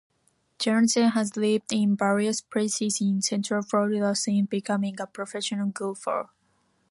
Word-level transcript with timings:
Janzen 0.57 1.11
has 1.11 1.37
lived 1.37 1.71
in 1.71 1.95
various 1.95 2.41
places 2.41 2.99
in 3.01 3.21
Central 3.21 3.61
Florida 3.61 4.15
since 4.15 4.49
becoming 4.49 4.99
a 4.99 5.05
professional 5.05 5.67
golfer. 5.67 6.31